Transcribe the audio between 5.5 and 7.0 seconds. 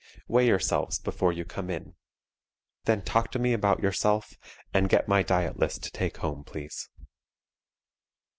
list to take home, please.